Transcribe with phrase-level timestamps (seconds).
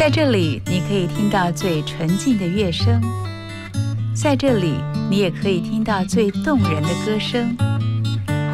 [0.00, 2.98] 在这里，你可以听到最纯净的乐声；
[4.14, 4.76] 在这里，
[5.10, 7.54] 你也可以听到最动人的歌声。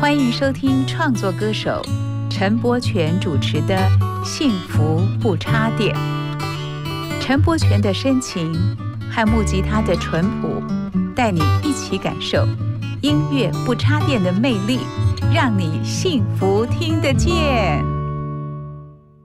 [0.01, 1.81] 欢迎收听创作歌手
[2.29, 3.77] 陈柏权主持的
[4.25, 5.95] 《幸福不插电》。
[7.21, 8.53] 陈柏权的深情
[9.09, 10.61] 和木吉他的淳朴，
[11.15, 12.45] 带你一起感受
[13.03, 14.81] 音乐不插电的魅力，
[15.33, 17.96] 让你幸福听得见。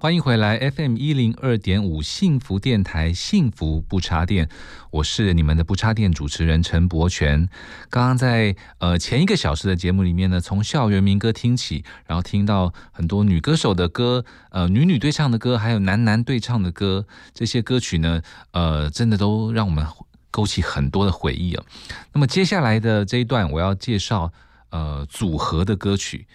[0.01, 4.49] 欢迎回来，FM 一零二点五幸福电台，幸福不插电，
[4.89, 7.47] 我是你们的不插电主持人陈柏权。
[7.87, 18.23] 刚刚在呃前一个小时的节目里面呢，从校园民歌听起，然后听到很多女歌手的歌，呃女女对唱的歌，还有男男对唱的歌，这些歌曲呢，
[18.53, 19.85] 呃真的都让我们
[20.31, 21.63] 勾起很多的回忆啊。
[22.11, 24.33] 那么接下来的这一段，我要介绍
[24.71, 26.25] 呃组合的歌曲，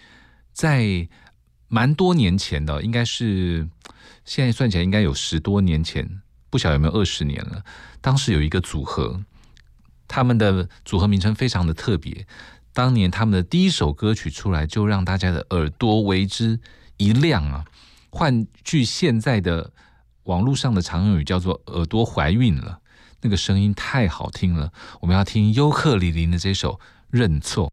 [0.53, 1.09] 在。
[1.67, 3.67] 蛮多年前的，应该是
[4.25, 7.63] 现在算起来应该有十多年前，不晓得有没有二十年了。
[8.01, 9.21] 当时有一个组合，
[10.07, 12.25] 他们的组合名称非常的特别。
[12.73, 16.59] 当年他们的第一首歌曲出来，就让大家的耳朵为之
[16.97, 17.65] 一亮啊！
[18.09, 19.71] 换句现在的
[20.23, 22.79] 网络上的常用语，叫做“耳朵怀孕了”。
[23.21, 24.71] 那个声音太好听了，
[25.01, 26.73] 我们要听尤克里里的这首
[27.09, 27.67] 《认错》。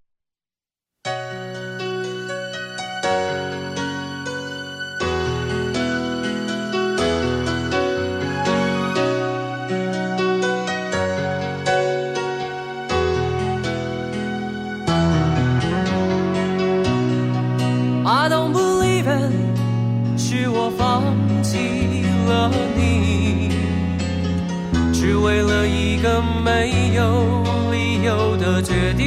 [26.15, 29.05] 个没有理由的决定，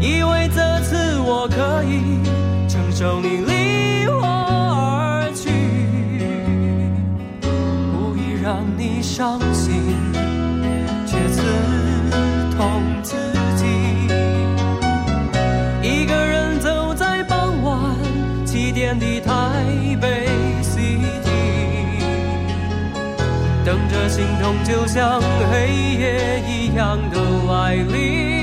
[0.00, 2.22] 以为这次我可以
[2.66, 5.50] 承受你离我而去，
[7.92, 9.83] 故意让你伤心。
[24.14, 25.20] 心痛就像
[25.50, 28.33] 黑夜一样的来临。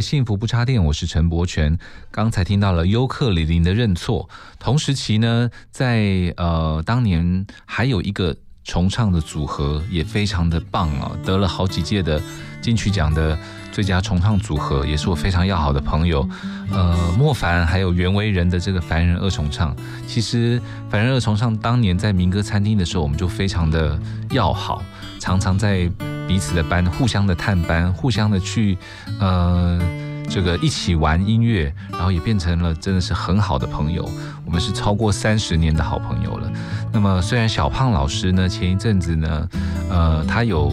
[0.00, 1.78] 幸福不插电，我是陈柏权。
[2.10, 4.28] 刚才听到了尤克里里的认错，
[4.58, 12.20] 同时期呢，在呃当年还有一个重唱的组合也非常的棒啊，得了好几届的
[12.60, 13.38] 金曲奖的
[13.72, 16.28] 最佳重唱组合，也是我非常要好的朋友，
[16.70, 19.74] 呃莫凡还有袁惟仁的这个凡人二重唱。
[20.06, 20.60] 其实
[20.90, 23.98] 凡人二重唱当年在民歌餐厅的时候，我们就非常的
[24.30, 24.82] 要好，
[25.18, 25.90] 常常在。
[26.28, 28.76] 彼此的班，互相的探班，互相的去，
[29.18, 29.80] 呃，
[30.28, 34.06] 这个一起玩音乐，然后也变成了真的是很好的朋友。
[34.44, 36.52] 我们是超过三十年的好朋友了。
[36.92, 39.48] 那么虽然小胖老师呢，前一阵子呢，
[39.90, 40.70] 呃，他有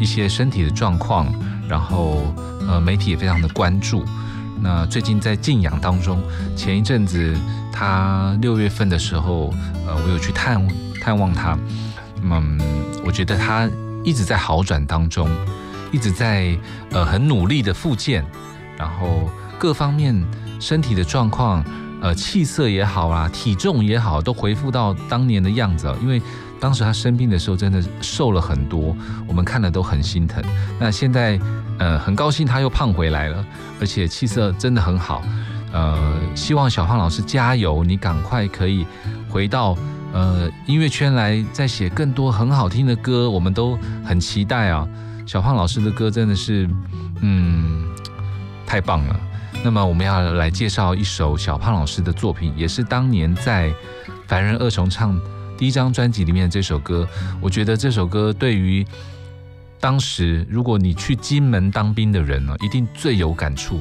[0.00, 1.32] 一些身体的状况，
[1.68, 2.20] 然后
[2.68, 4.04] 呃，媒体也非常的关注。
[4.60, 6.20] 那最近在静养当中，
[6.56, 7.36] 前一阵子
[7.72, 9.54] 他六月份的时候，
[9.86, 10.60] 呃，我有去探
[11.00, 11.56] 探望他，
[12.20, 12.58] 嗯，
[13.04, 13.70] 我觉得他。
[14.04, 15.28] 一直在好转当中，
[15.92, 16.56] 一直在
[16.90, 18.24] 呃很努力的复健，
[18.76, 20.14] 然后各方面
[20.58, 21.64] 身体的状况，
[22.00, 25.94] 呃气色也好啊，体重也好，都恢复到当年的样子。
[26.02, 26.20] 因为
[26.58, 28.96] 当时他生病的时候，真的瘦了很多，
[29.26, 30.42] 我们看了都很心疼。
[30.80, 31.38] 那现在
[31.78, 33.44] 呃很高兴他又胖回来了，
[33.80, 35.22] 而且气色真的很好。
[35.72, 38.84] 呃，希望小胖老师加油，你赶快可以
[39.28, 39.76] 回到。
[40.12, 44.86] 呃，音乐圈来再写更多很好听的歌，我们都很期待啊。
[45.26, 46.68] 小胖老师的歌真的是，
[47.22, 47.86] 嗯，
[48.66, 49.20] 太棒了。
[49.64, 53.70] 那么我们要来介绍一首小胖老师的作品，也是当年在
[54.26, 55.16] 《凡人二重唱》
[55.56, 57.08] 第一张专辑里面的这首歌。
[57.40, 58.86] 我觉得这首歌对于
[59.80, 63.80] 当时如果你去金门当兵的人呢，一定最有感触。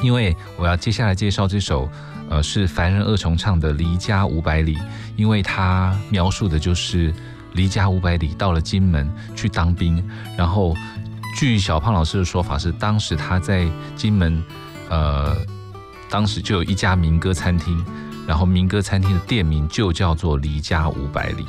[0.00, 1.86] 因为我要接下来介绍这首。
[2.28, 4.76] 呃，是凡人二重唱的《离家五百里》，
[5.16, 7.12] 因为他描述的就是
[7.52, 10.02] 离家五百里到了金门去当兵，
[10.36, 10.74] 然后
[11.36, 14.42] 据小胖老师的说法是，当时他在金门，
[14.90, 15.36] 呃，
[16.10, 17.84] 当时就有一家民歌餐厅，
[18.26, 21.44] 然后民歌餐厅的店名就叫做《离家五百里》，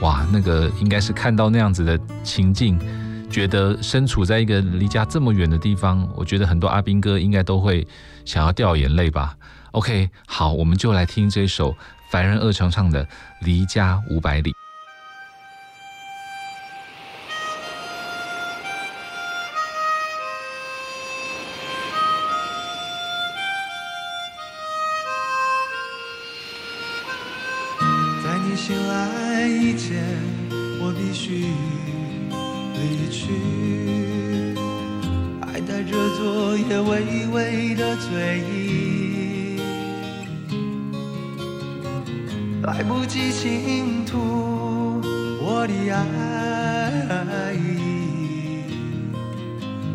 [0.00, 2.78] 哇，那个应该是看到那样子的情境，
[3.28, 7.86] 觉得身处在一个离家这么远的地方，我觉得很多阿兵哥应该都会
[8.24, 9.36] 想要掉眼泪吧。
[9.72, 11.76] OK，好，我们就来听这首
[12.10, 13.04] 凡人二重唱的
[13.40, 14.50] 《离家五百里》。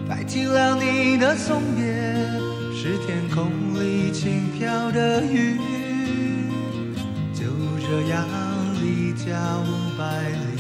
[0.07, 1.83] 代替了你的送别，
[2.73, 5.57] 是天空里轻飘的雨，
[7.33, 7.45] 就
[7.79, 8.27] 这样
[8.81, 10.54] 离家五百里。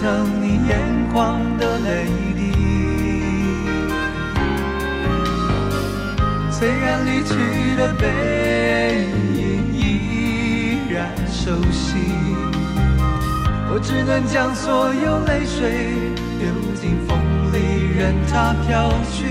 [0.00, 0.78] 疼你眼
[1.12, 2.40] 眶的泪滴。
[6.50, 7.34] 虽然离去
[7.76, 9.38] 的背影
[9.74, 11.98] 依然熟悉，
[13.70, 15.92] 我只能将所有泪水
[16.38, 17.18] 流进风
[17.52, 17.58] 里，
[17.98, 19.26] 任它飘去。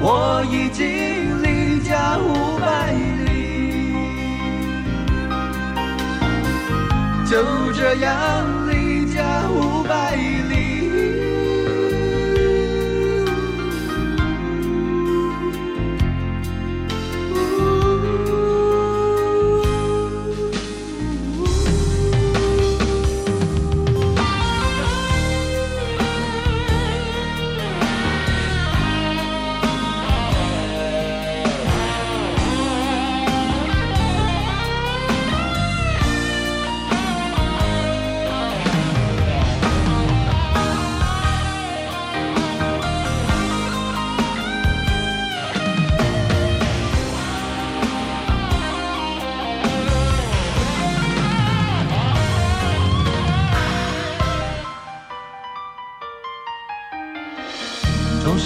[0.00, 1.60] 我已经离。
[1.90, 3.92] 家五百里，
[7.28, 8.46] 就这样
[9.50, 10.39] 五百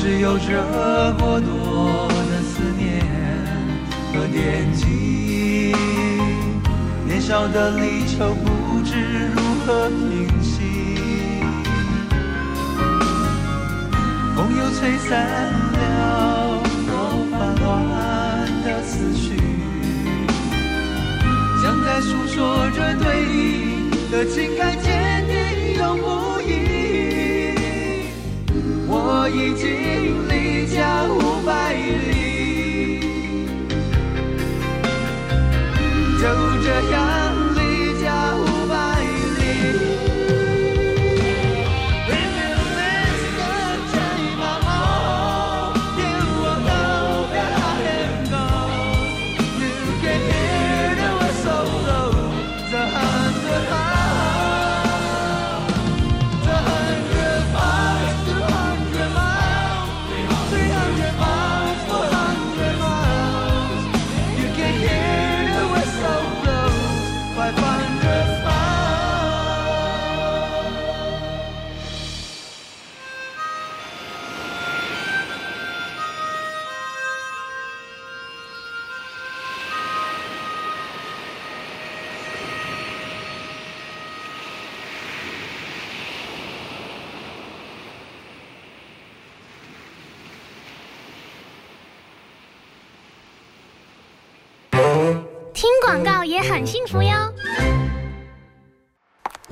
[0.04, 0.20] 里。
[0.20, 3.04] 有着过多的思念
[4.12, 5.75] 和惦记，
[7.06, 10.96] 年少的离愁不知如何平息，
[14.34, 15.12] 风又吹散
[15.73, 16.92] 了我
[17.30, 17.64] 烦乱
[18.64, 19.37] 的思绪，
[21.62, 25.34] 像在诉说着对你的情感坚定
[25.78, 26.34] 永不。
[29.06, 29.68] 我已经
[30.30, 33.00] 离家五百里，
[36.18, 36.25] 就
[36.62, 36.96] 这样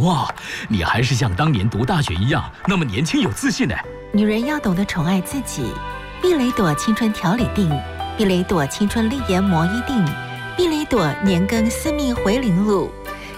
[0.02, 0.28] 哇，
[0.68, 3.74] 你还是像当年读大学一样那么年轻有自信呢。
[4.12, 5.72] 女人要懂得宠爱自己。
[6.20, 7.70] 碧蕾朵青春调理定，
[8.16, 10.04] 碧蕾朵青春丽颜膜衣定，
[10.56, 12.90] 碧蕾朵年更私密回零露，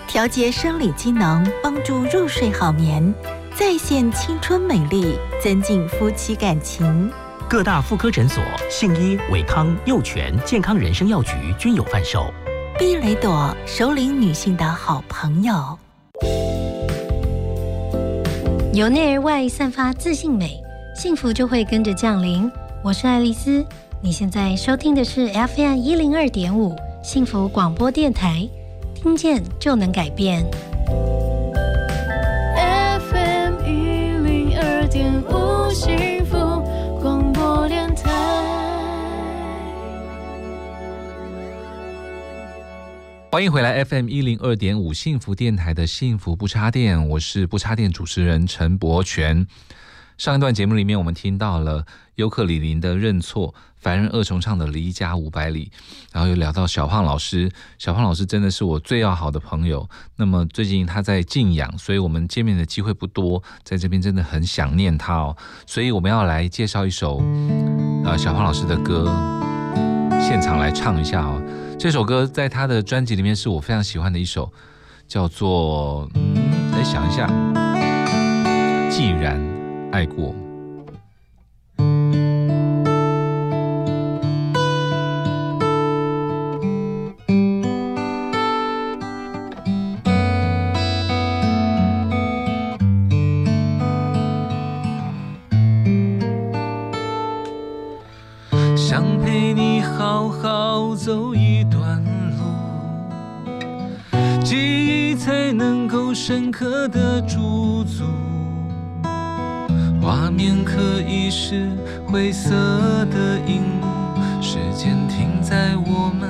[0.07, 3.15] 调节生理机能，帮助入睡好眠，
[3.55, 7.13] 再现青春美丽，增进夫妻感情。
[7.49, 12.33] 各大妇科诊所、信医、伟康、幼全、健康人生药局均有贩售。
[12.79, 15.79] 碧蕾朵首领女性的好朋友。
[18.75, 20.61] 由内而外散发自信美，
[20.97, 22.51] 幸福就会跟着降临。
[22.83, 23.65] 我是爱丽丝，
[24.01, 28.49] 你现在收听的是 FM 一零二点五幸福广播电台，
[28.93, 30.45] 听见就能改变。
[32.99, 35.71] FM 一零二点五
[43.35, 49.45] 欢迎回来 FM 一零二点五幸福电台的幸福不插电，我是不插电主持人陈柏权。
[50.17, 55.73] 上一段节目里面，我们听到了尤克里林的认错，凡人二重唱的离家五百里，
[56.13, 59.89] 然后又聊到小胖老师，小胖老师真的是我最要好的朋友。
[60.15, 65.37] 那么最近他在静养，所以我们见面的机会不多，在这边真的很想念他哦。
[65.67, 67.21] 所以我们要来介绍一首
[68.05, 69.07] 呃小胖老师的歌，
[70.21, 71.43] 现场来唱一下哦。
[71.79, 74.51] 这首歌在他的专辑里面是我非常喜欢的一首，
[75.07, 76.35] 叫做嗯，
[76.73, 77.27] 来想一下，
[78.91, 79.39] 既然
[79.93, 80.35] 爱过。
[98.87, 102.05] 想陪你好好走一段
[102.37, 102.45] 路，
[104.45, 108.05] 记忆才能够深刻的驻足。
[110.03, 111.71] 画面可以是
[112.07, 112.51] 灰色
[113.07, 113.87] 的荧幕，
[114.43, 116.29] 时间停在我们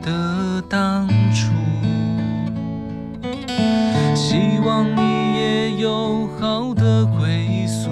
[0.00, 1.52] 的当初。
[4.14, 7.90] 希望你也有好的归宿。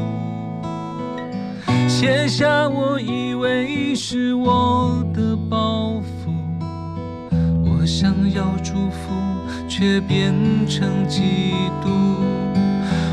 [1.86, 3.19] 写下我以
[4.02, 6.32] 是我的包袱，
[7.62, 9.12] 我想要祝福，
[9.68, 10.32] 却变
[10.66, 11.20] 成嫉
[11.84, 11.90] 妒。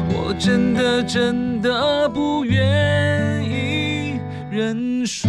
[0.08, 4.17] 我真的真的不愿意
[4.50, 5.27] 认输。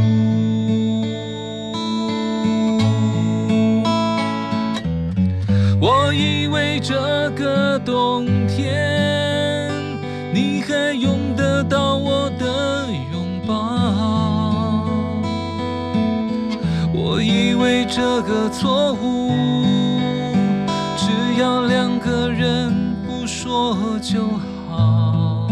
[5.80, 6.94] 我以为这
[7.30, 9.72] 个冬天，
[10.32, 12.27] 你还用得到我
[17.68, 19.30] 为这个错误，
[20.96, 24.26] 只要两个人不说就
[24.70, 25.46] 好。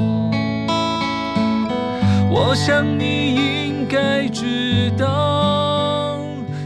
[2.30, 6.18] 我想你应该知道，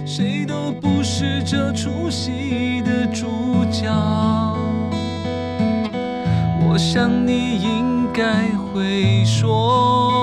[0.06, 3.90] 谁都不是这出戏的主角。
[6.62, 10.19] 我想你应该会说，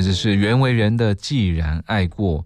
[0.00, 2.40] 是，是是袁惟仁的《既然爱过》。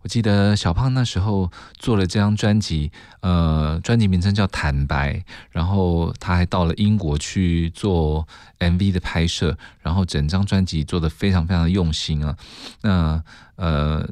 [0.00, 5.14] 我记得小胖那时候做了这张专辑，呃，专辑名称叫《坦白》，
[5.50, 8.26] 然后他还到了英国去做
[8.60, 12.36] MV 的拍摄，然后整张专辑做的非常非常的用心啊。
[12.82, 13.22] 那
[13.56, 14.08] 呃，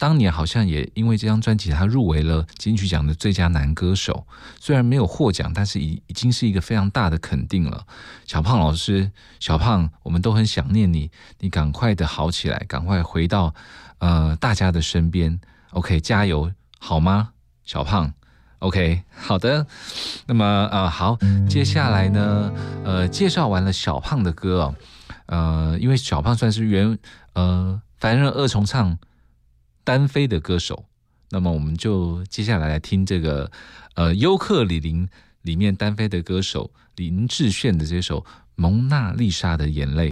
[0.00, 4.26] 当年好像也因为这张专辑，他入围了金曲奖的最佳男歌手，
[4.58, 7.86] 虽然没有获奖，但是已已经是一个非常大的肯定了。
[8.24, 11.10] 小胖老师，小胖，我们都很想念你，
[11.40, 13.54] 你赶快的好起来，赶快回到
[13.98, 15.38] 呃大家的身边。
[15.72, 17.32] OK，加油，好吗，
[17.66, 18.14] 小胖
[18.60, 19.66] ？OK，好的。
[20.24, 22.50] 那么呃好，接下来呢，
[22.84, 24.74] 呃介绍完了小胖的歌哦，
[25.26, 26.98] 呃因为小胖算是原
[27.34, 28.96] 呃凡人二重唱
[29.90, 30.84] 单飞的歌手，
[31.30, 33.50] 那么我们就接下来来听这个
[33.96, 35.08] 呃优客李林
[35.42, 38.20] 里面单飞的歌手林志炫的这首
[38.54, 40.08] 《蒙娜丽莎的眼泪》。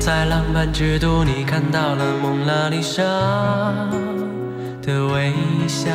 [0.00, 3.04] 在浪漫之都，你看到了蒙娜丽莎
[4.82, 5.32] 的微
[5.68, 5.92] 笑。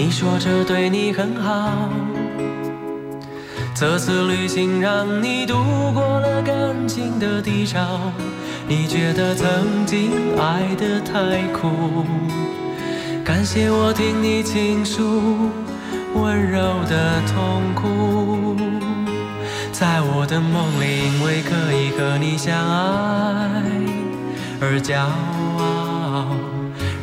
[0.00, 1.72] 你说这对你很好，
[3.74, 5.54] 这次旅行让你度
[5.92, 8.12] 过了感情的低潮。
[8.68, 12.06] 你觉得曾经爱得太苦，
[13.24, 15.50] 感谢我听你倾诉
[16.14, 18.56] 温柔的痛苦。
[19.72, 23.62] 在我的梦里，因为可以和你相爱
[24.60, 24.96] 而骄
[25.58, 26.36] 傲，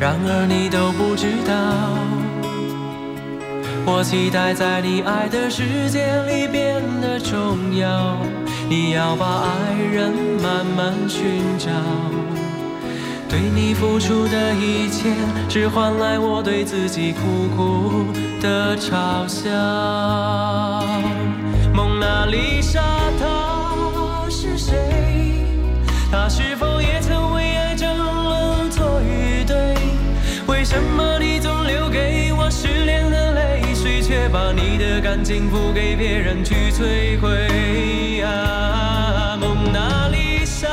[0.00, 1.52] 然而你都不知道，
[3.88, 8.16] 我期待在你爱的世界里变得重要。
[8.68, 11.70] 你要把爱人慢慢寻找，
[13.28, 15.14] 对你付出的一切，
[15.48, 18.06] 只换来我对自己苦苦
[18.42, 19.48] 的嘲笑。
[21.72, 22.82] 蒙娜丽莎，
[23.20, 24.74] 她是谁？
[26.10, 26.42] 她是
[34.46, 38.22] 把你的感情付给别人去摧毁？
[38.22, 40.68] 啊，蒙娜丽莎，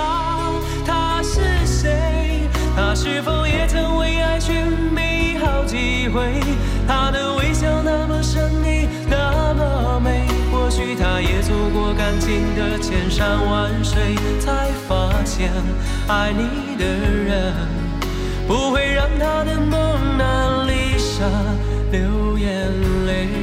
[0.86, 2.48] 她是谁？
[2.76, 4.56] 她是否也曾为爱寻
[4.94, 6.40] 觅好几回？
[6.88, 10.28] 她的微笑那么神秘，那么美。
[10.52, 15.50] 或许她也走过感情的千山万水，才发现
[16.08, 17.52] 爱你的人
[18.48, 21.26] 不会让她的蒙娜丽莎
[21.92, 22.70] 流眼
[23.08, 23.43] 泪。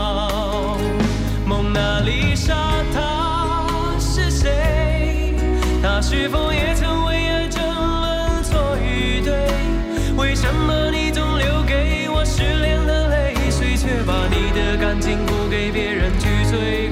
[1.81, 2.53] 蒙娜丽莎，
[2.93, 3.65] 她
[3.99, 5.33] 是谁？
[5.81, 9.33] 他是否也曾为爱争论错与对？
[10.15, 16.90] 为什么你总留给我失恋的泪水，却把你的感情不给别人去追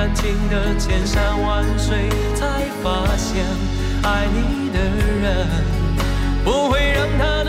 [0.00, 3.44] 感情的千山万水，才发现
[4.02, 5.46] 爱你的人
[6.42, 7.39] 不会让他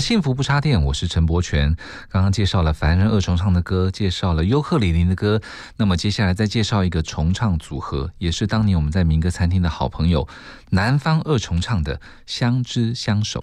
[0.00, 1.74] 幸福不插电，我是陈柏权。
[2.08, 5.40] 刚刚介绍了凡人二重唱的歌，介绍了尤克里里的歌，
[5.76, 10.26] 那么接下来再介绍一个重唱组合，也是当年我们在民歌餐厅的好朋友
[10.70, 13.40] 南方二重唱的《相知相守》。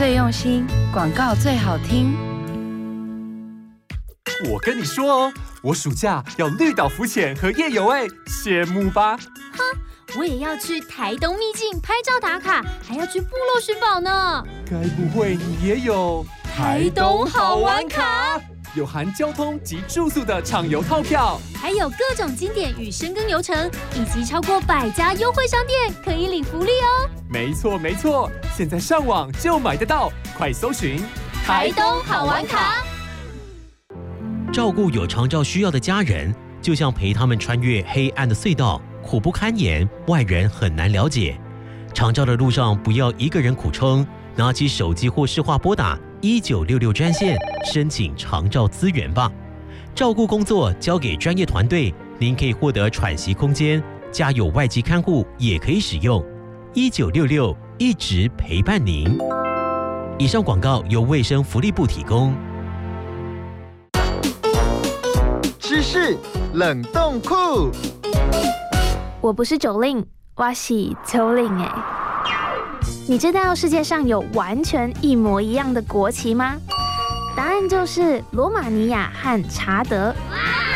[0.00, 2.16] 最用心，广告最好听。
[4.50, 5.32] 我跟你说哦，
[5.62, 9.18] 我暑假要绿岛浮潜和夜游，哎，羡慕吧？
[9.52, 14.42] 哼，我也要去台东秘境拍照打卡，还要去部落寻宝呢。
[14.64, 16.24] 该不会你也有
[16.56, 18.40] 台东好玩卡？
[18.76, 27.10] 有含交通及住宿的畅游套票，还有各种经典与深耕游程，以及超过百家优惠商店可以领福利哦。
[27.28, 31.02] 没错没错，现在上网就买得到，快搜寻
[31.44, 32.84] 台东好玩卡。
[34.52, 41.36] 照顾有长照需要的家人，就像陪他们穿越黑暗的隧道，苦不堪言，外人很难了解。
[41.92, 44.06] 长照的路上，不要一个人苦撑，
[44.36, 47.34] 拿起手机或视话拨打一九六六专线，
[47.72, 49.32] 申请长照资源吧。
[49.94, 56.22] 照顾工作交给专业团队，您可以获得喘息空间，家有外籍看护也可以使用。
[56.74, 59.16] 一九六六一直陪伴您。
[60.18, 62.34] 以上广告由卫生福利部提供。
[65.58, 66.18] 知识
[66.52, 67.70] 冷冻库。
[69.22, 70.04] 我不是九令，
[70.34, 72.09] 我是九令哎。
[73.10, 76.56] 你知道世界上有完全一模一样的国旗吗？
[77.36, 80.14] 答案就是罗马尼亚和查德，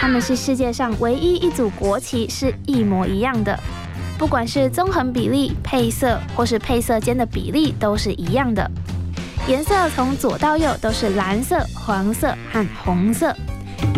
[0.01, 3.57] 他们是世界上唯一一组国旗是一模一样的，
[4.19, 8.69] 不管是纵横比例、配色或是配色间的比例都是一样的。
[9.47, 13.33] 颜色从左到右都是蓝色、黄色和红色。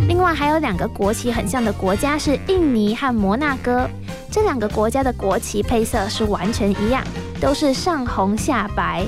[0.09, 3.89] 另外还有两个国旗很像的国家是印尼和摩纳哥，
[4.31, 7.03] 这两个国家的国旗配色是完全一样，
[7.41, 9.05] 都是上红下白。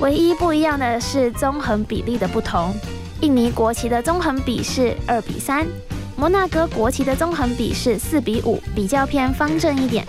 [0.00, 2.74] 唯一不一样的是纵横比例的不同，
[3.20, 5.66] 印尼国旗的纵横比是二比三，
[6.16, 10.04] 摩纳哥国旗的纵横比是四比五，比较偏方正一点。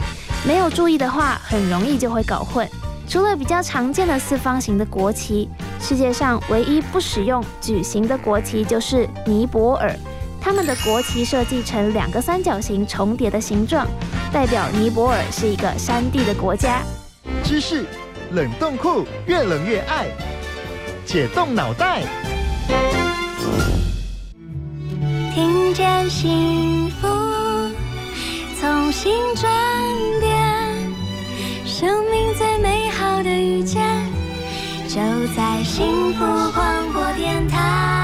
[0.46, 2.68] 没有注意的话，很容易就会搞混。
[3.08, 5.48] 除了比较常见的四方形的国旗，
[5.80, 9.96] 世界上唯一不使用矩形的国旗就是尼泊尔。
[10.42, 13.86] 他们的国旗设计成两个三角形重叠的形状，
[14.34, 16.82] 代表尼泊尔是一个山地的国家。
[17.44, 17.86] 知识
[18.32, 20.08] 冷冻库，越冷越爱，
[21.06, 22.04] 解冻脑袋。
[25.34, 27.08] 听见幸福，
[28.60, 29.52] 从心转
[30.20, 30.38] 变，
[31.66, 33.84] 生命最美好的遇见，
[34.88, 34.96] 就
[35.36, 37.95] 在幸福广播电台。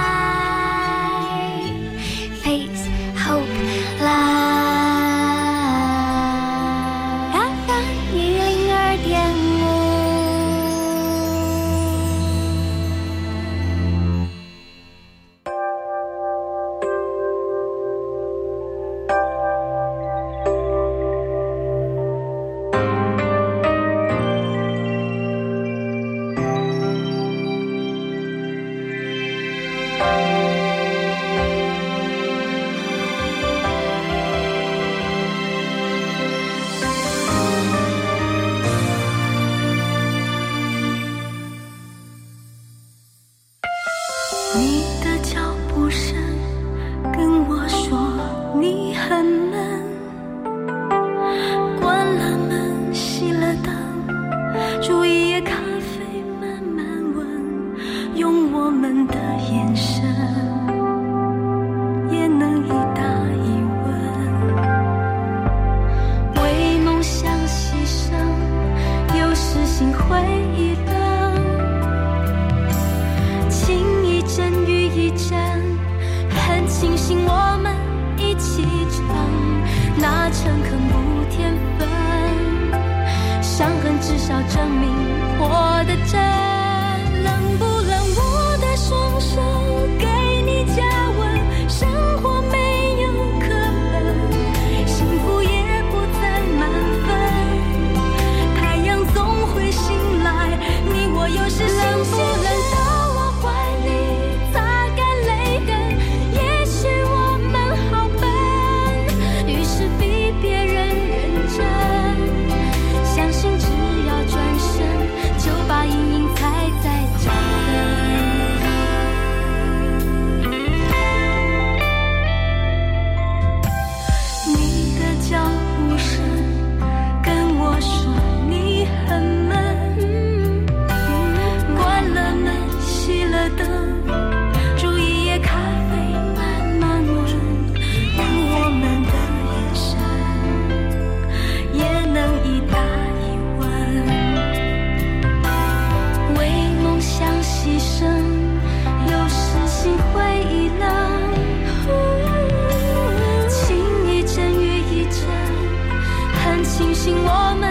[157.04, 157.66] 请我们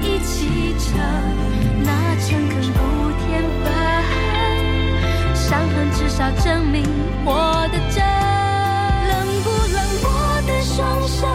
[0.00, 0.94] 一起唱
[1.82, 2.78] 那诚恳不
[3.26, 3.66] 填分，
[5.34, 6.84] 伤痕至少证明
[7.24, 7.98] 我的真。
[9.08, 9.76] 冷不冷？
[10.04, 10.06] 我
[10.46, 11.26] 的双手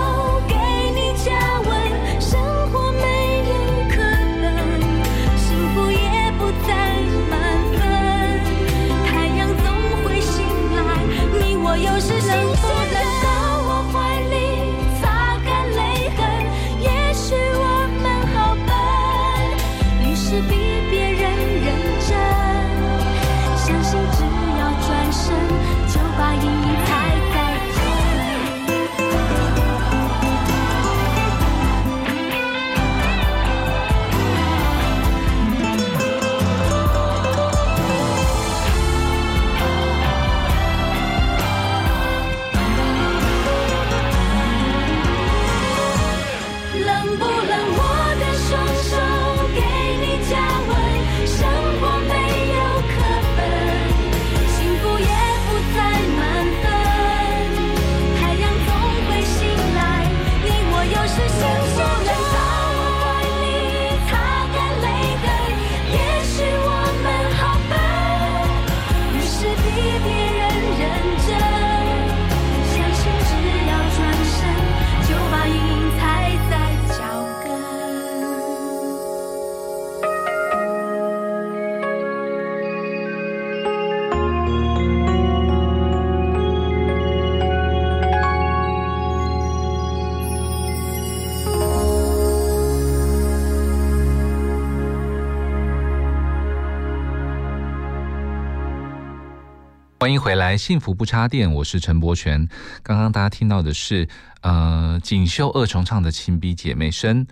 [100.01, 102.49] 欢迎回来，幸福不插电，我是陈柏权。
[102.81, 104.09] 刚刚大家听到的是
[104.41, 107.27] 呃锦绣二重唱的亲笔姐妹声，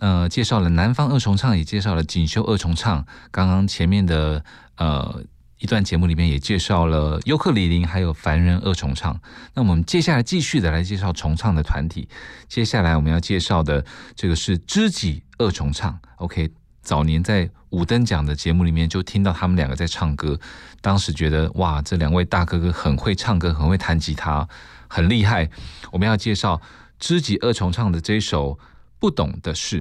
[0.00, 3.06] 呃介绍了南方二重唱，也介绍了锦绣二重唱。
[3.30, 4.44] 刚刚前面的
[4.74, 5.22] 呃
[5.58, 9.16] 一段节目里面也介绍了尤克里林还有凡人二重唱。
[9.54, 12.08] 那我们接下来继续的来介绍重唱的团体。
[12.48, 13.84] 接下来我们要介绍的
[14.16, 15.96] 这个是知己二重唱。
[16.16, 16.50] OK，
[16.82, 20.38] 早年在五等奖的节目里面就听到他们两个在唱歌，
[20.80, 24.48] 当时觉得哇，这两位大哥哥很会唱歌，很会弹吉他，
[24.88, 25.48] 很厉害。
[25.92, 26.60] 我们要介绍
[26.98, 28.54] 知己二重唱的这一首
[28.98, 29.78] 《不懂的事》。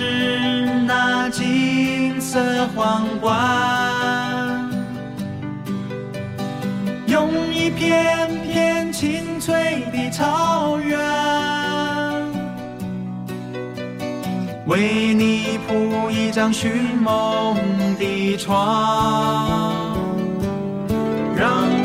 [0.00, 3.38] 是那金色皇冠，
[7.06, 10.98] 用一片片青翠的草原，
[14.64, 16.72] 为你铺一张寻
[17.02, 17.54] 梦
[17.98, 19.84] 的床。
[21.36, 21.79] 让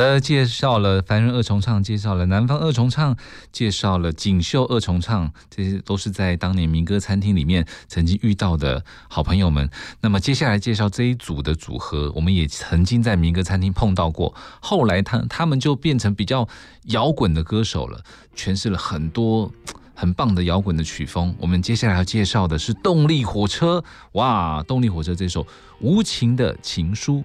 [0.00, 3.14] 呃介绍了凡人二重唱介绍了南方二重唱
[3.52, 9.68] 介绍了锦绣二重唱这些都是在当年民歌餐厅里面曾经遇到的好朋友们。
[10.00, 14.34] 那么接下来介绍这一组的组合我们也曾经在民歌餐厅碰到过。
[14.60, 16.48] 后来他他们就变成比较
[16.84, 18.02] 摇滚的歌手了
[18.34, 19.52] 诠释了很多
[19.94, 23.84] 很棒的摇滚的曲风我们接下来要介绍的是动力火车。
[24.12, 25.46] 哇动力火车这首
[25.78, 27.22] 无情的情书。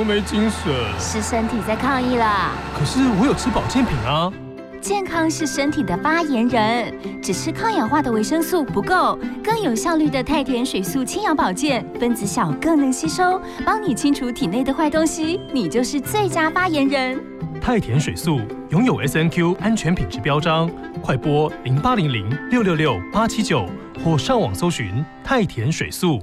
[0.00, 0.72] 么没精神？
[0.98, 2.52] 是身体在抗议啦。
[2.74, 4.32] 可是我有吃保健品啊。
[4.80, 17.22] 健康是身体的发言人，只吃抗氧化的维生素不够，更有效率的太田水素清氧保健，分子小更能吸收，帮你清除体内的坏东西，你就是最佳发言人。
[17.60, 18.40] 太田水素
[18.70, 20.70] 拥有 S N Q 安全品质标章，
[21.02, 23.68] 快拨零八零零六六六八七九
[24.02, 26.18] 或上网搜寻太田水素。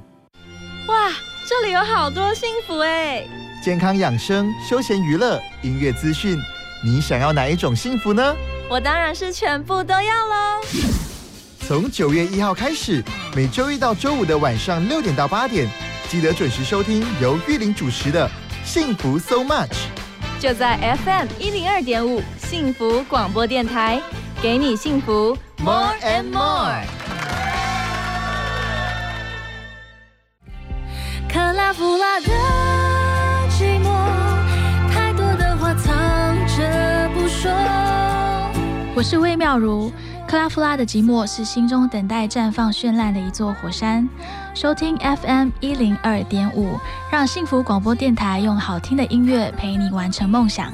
[0.87, 1.11] 哇，
[1.47, 3.23] 这里有好多幸福哎！
[3.61, 6.39] 健康养生、休闲娱乐、音乐资讯，
[6.83, 8.35] 你想要哪一种幸福呢？
[8.69, 10.61] 我当然是全部都要喽！
[11.67, 13.03] 从九月一号开始，
[13.35, 15.67] 每周一到周五的晚上六点到八点，
[16.07, 18.29] 记得准时收听由玉林主持的
[18.65, 19.67] 《幸福 So Much》。
[20.39, 24.01] 就在 FM 一零二点五幸福广播电台，
[24.41, 26.83] 给你幸福 More and More。
[31.27, 32.31] 克拉夫拉的
[38.97, 39.91] 我是魏妙如，
[40.27, 44.09] 克拉夫拉的寂寞是心中等待绽放绚烂的一座火山。
[44.55, 46.79] 收听 FM 一零二点五，
[47.11, 50.73] 让幸福广播电台用好听的音乐陪你完成梦想。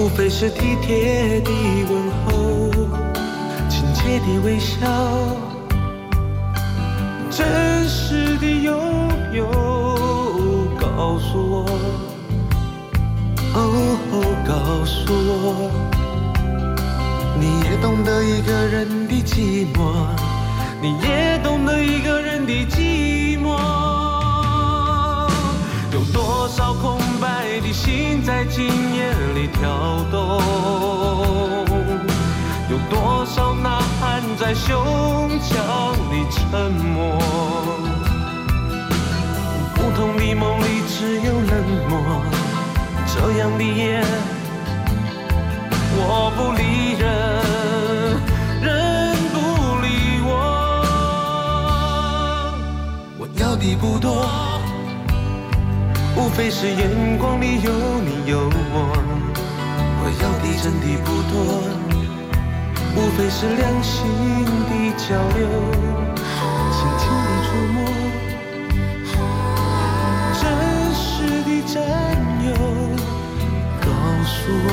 [0.00, 1.50] 无非是体贴的
[1.90, 2.70] 问候，
[3.68, 4.78] 亲切的微笑，
[7.30, 8.74] 真实的拥
[9.34, 9.44] 有。
[10.80, 11.66] 告诉我，
[13.52, 13.58] 哦，
[14.48, 15.70] 告诉我。
[17.38, 20.06] 你也懂得一个人的寂寞，
[20.80, 23.99] 你也懂得一个人的寂寞。
[26.00, 30.40] 有多少空白的心在今夜里跳动？
[32.70, 37.18] 有多少呐喊在胸腔里沉默？
[39.74, 41.52] 不同的梦里只有冷
[41.90, 42.22] 漠，
[43.06, 44.02] 这样的夜。
[45.98, 47.08] 我不理人，
[48.62, 48.68] 人
[49.34, 49.36] 不
[49.82, 49.86] 理
[50.24, 50.28] 我。
[53.18, 54.24] 我要的不多，
[56.20, 58.38] 无非是眼光里有你有
[58.72, 58.92] 我。
[60.02, 61.34] 我要的真的不多，
[62.94, 63.96] 无非是良心
[64.68, 65.40] 的交流，
[66.76, 67.76] 轻轻的触摸，
[70.40, 70.42] 真
[70.94, 71.02] 实
[71.42, 71.74] 的占
[72.44, 72.48] 有。
[73.80, 73.88] 告
[74.24, 74.68] 诉我。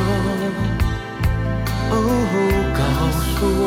[1.89, 1.95] 哦，
[2.75, 2.79] 告
[3.23, 3.63] 诉我，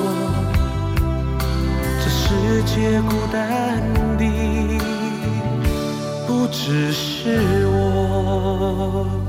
[2.02, 2.20] 这世
[2.64, 3.38] 界孤单
[4.18, 4.22] 的
[6.62, 9.19] 只是我。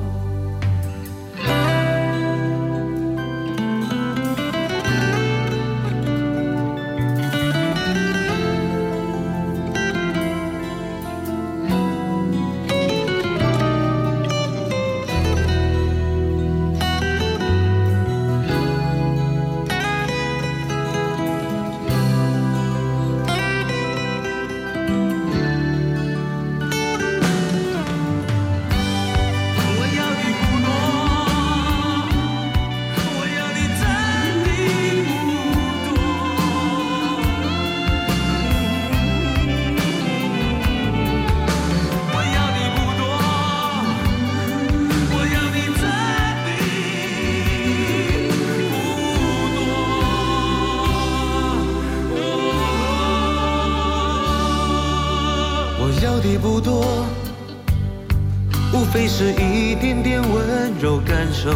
[61.44, 61.50] 手，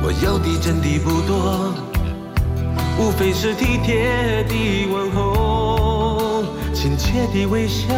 [0.00, 1.74] 我要的真的不多，
[2.96, 7.88] 无非是体贴的问候，亲切的微笑，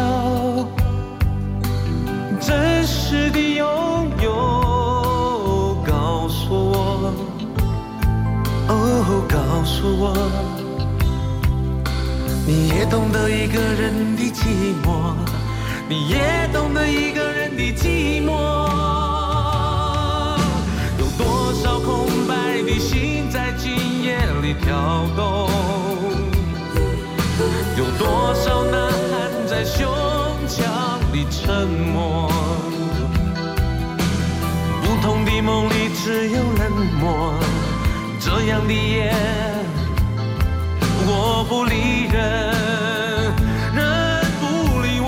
[2.41, 5.77] 真实的拥有。
[5.85, 7.13] 告诉我，
[8.69, 10.11] 哦，告诉我，
[12.47, 15.13] 你也懂得一个人的寂寞，
[15.87, 18.98] 你也懂得一个人的寂寞。
[24.49, 25.47] 夜里跳动？
[27.77, 29.87] 有多少呐喊在胸
[30.47, 32.31] 腔里沉默？
[34.81, 37.33] 不同的梦里只有冷漠。
[38.19, 39.13] 这样的夜，
[41.05, 42.17] 我不理人，
[43.75, 43.79] 人
[44.41, 44.43] 不
[44.81, 45.07] 理我。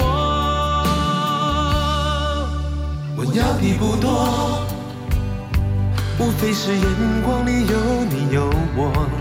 [3.17, 4.61] 我要的不多，
[6.19, 6.85] 无非是眼
[7.23, 7.75] 光里有
[8.05, 9.20] 你有我。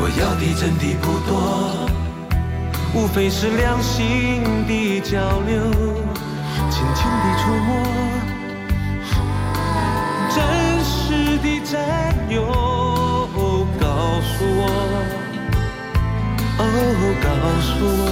[0.00, 1.30] 我要的真的不多，
[2.94, 5.72] 无非是两心的交流，
[6.70, 7.68] 轻轻的触摸，
[10.34, 10.36] 真
[10.84, 11.76] 实的占
[12.30, 12.38] 有。
[13.80, 13.86] 告
[14.20, 14.62] 诉我，
[16.58, 16.62] 哦，
[17.22, 17.26] 告
[17.66, 18.02] 诉我，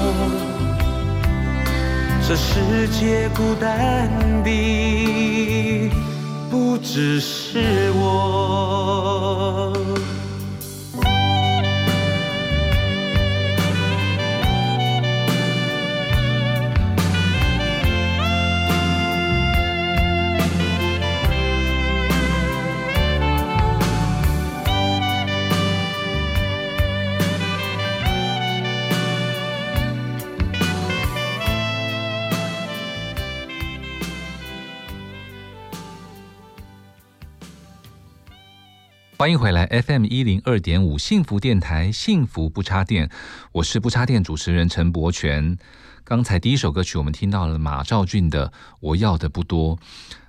[2.27, 3.65] 这世界孤单
[4.45, 4.49] 的
[6.51, 9.73] 不只是我。
[39.19, 43.09] 欢迎回来，FM 一零二点五幸福电台，幸福不插电，
[43.51, 45.57] 我是不插电主持人陈柏权。
[46.05, 48.49] 刚才第一首歌曲，我们听到了马兆俊的
[48.81, 49.75] 《我要的不多》。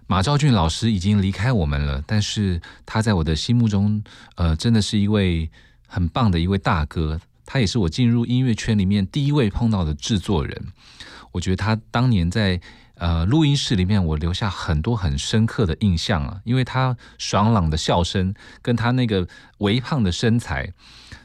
[0.07, 4.01] 马兆俊老师已经离开我们了，但是他在我的心目中，
[4.35, 5.51] 呃，真的是一位
[5.85, 7.19] 很棒的一位大哥。
[7.45, 10.67] 他也是我进入音乐圈里面第一位碰到的制作人。
[11.33, 12.61] 我觉得他当年在。
[12.99, 19.27] 呃，录音室里面我留下很多很深刻的印象啊，因为他爽朗的笑声跟他那个
[19.59, 20.73] 微胖的身材，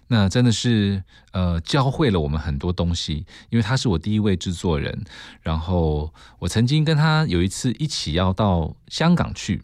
[0.09, 3.25] 那真的是呃教会了我们很多东西。
[3.49, 5.05] 因为他是我第一位制作人，
[5.41, 9.63] 然后我曾经跟他有一次一起要到香港去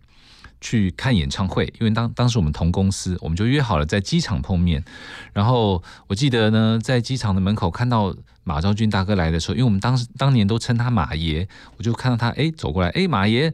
[0.60, 4.84] 去看演唱会，因为当当时我们同公司，我们就约好了在机场碰面。
[5.32, 8.14] 然后我记得呢，在机场的门口看到。
[8.44, 11.46] 马昭君大哥来的时候，因为我们当时当年都称他马爷，
[11.76, 13.50] 我就看到他哎走过来，哎马爷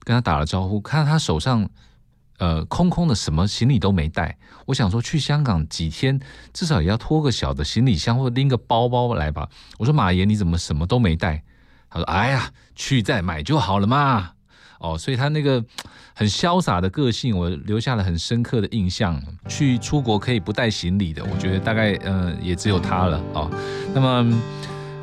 [0.00, 1.70] 跟他打了招呼，看到他手上
[2.38, 4.36] 呃空空的，什么行李都没带。
[4.66, 6.18] 我想说去香港几天，
[6.52, 9.48] 至少也要拖个小的行李箱或拎个包包来吧。
[9.78, 11.44] 我说马爷你怎么什么都没带？
[11.88, 14.32] 他说哎呀去再买就好了嘛。
[14.78, 15.62] 哦，所以他那个
[16.14, 19.20] 很潇洒的个性，我留下了很深刻的印象。
[19.48, 23.50] 去出国可以不带行李的，我觉得大概呃也只有他了哦。
[23.94, 24.40] 那么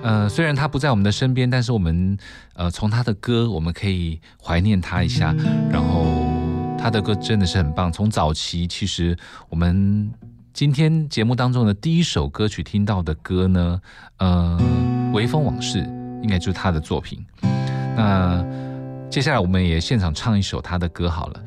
[0.02, 2.18] 呃虽然他不在我们的身边，但是我们
[2.54, 5.36] 呃从他的歌我们可以怀念他一下。
[5.70, 6.06] 然后
[6.78, 7.92] 他的歌真的是很棒。
[7.92, 9.18] 从早期其实
[9.50, 10.12] 我们
[10.54, 13.82] 今天节目当中的第一首歌曲听到的歌呢，
[14.18, 14.58] 呃
[15.12, 15.80] 《微风往事》
[16.22, 17.26] 应该就是他的作品。
[17.98, 18.46] 那
[19.16, 21.42] 接下来我们也现场唱一首他的歌好了。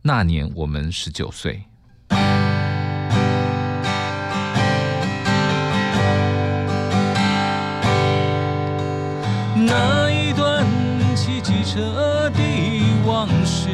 [0.00, 1.60] 那年我们十九岁。
[9.56, 10.64] 那一段
[11.16, 12.40] 骑机车的
[13.04, 13.68] 往事，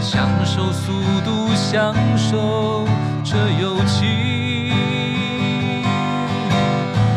[0.00, 0.92] 享受速
[1.24, 2.86] 度，享受
[3.24, 4.72] 这友情，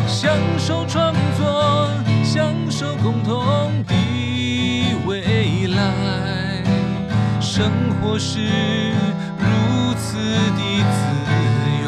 [0.08, 1.09] 享受创，
[2.80, 3.94] 享受共同的
[5.04, 6.62] 未来。
[7.38, 7.70] 生
[8.00, 8.38] 活是
[9.38, 11.02] 如此的自
[11.84, 11.86] 由。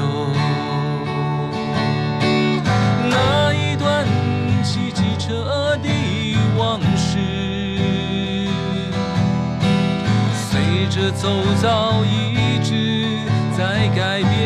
[3.08, 4.06] 那一段
[4.62, 5.88] 骑机车的
[6.58, 7.18] 往事，
[10.34, 11.26] 随着走
[11.62, 13.16] 早一直
[13.56, 14.41] 在改变。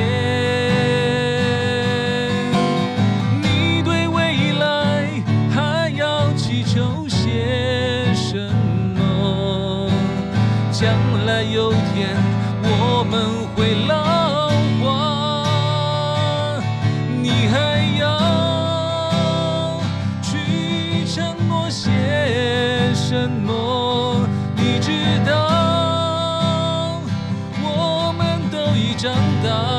[29.46, 29.75] 已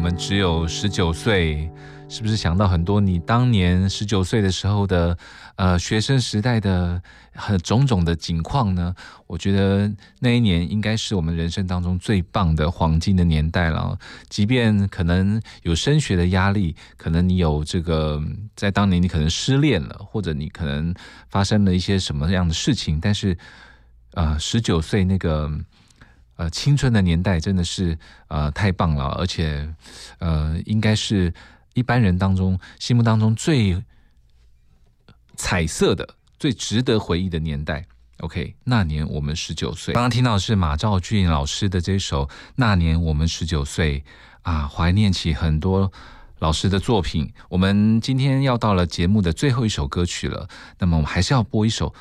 [0.00, 1.70] 我们只有十九岁，
[2.08, 5.14] 是不是想到很多你当年十九岁的时候的
[5.56, 7.02] 呃学生时代的
[7.34, 8.94] 很种种的景况呢？
[9.26, 13.98] 我觉得那一年应该是我们人生当中最棒的黄金的年代了。
[14.30, 18.18] 即便可能有升学的压力，可能你有这个
[18.56, 20.94] 在当年你可能失恋了，或者你可能
[21.28, 23.36] 发生了一些什么样的事情，但是
[24.14, 25.52] 呃十九岁那个。
[26.40, 29.68] 呃，青春的年代真的是呃太棒了，而且
[30.20, 31.30] 呃，应该是
[31.74, 33.76] 一般人当中心目当中最
[35.36, 37.84] 彩色的、最值得回忆的年代。
[38.20, 39.92] OK，那年我们十九岁。
[39.92, 42.24] 刚刚听到是马兆俊老师的这首
[42.56, 44.00] 《那年我们十九岁》
[44.40, 45.92] 啊，怀念起很多
[46.38, 47.30] 老师的作品。
[47.50, 51.94] 我们今天要到了节目的最后一首歌曲了，那么我们还是要播一首。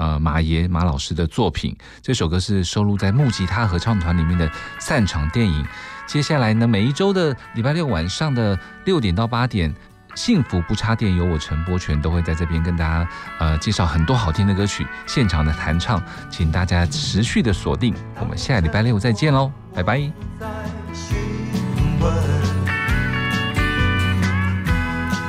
[0.00, 5.62] 呃，马爷马老师的作品，这首歌是收录在木吉他合唱团里面的散场电影。
[6.06, 9.74] 接下来呢，每一周的礼拜六晚上的六点到八点，
[10.14, 13.06] 幸福不插电由我陈柏权都会在这边跟大家
[13.38, 17.94] 呃介绍很多好听的歌曲，现场的弹唱，请大家持续的锁定。
[18.18, 20.00] 我们下礼拜六再见喽，拜拜。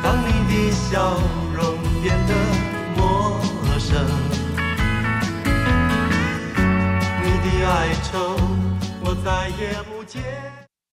[0.01, 1.19] 当你的笑
[1.53, 2.33] 容变得
[2.95, 3.41] 陌
[3.77, 4.20] 生，
[7.71, 8.35] 哀愁
[9.01, 10.50] 我再也不见。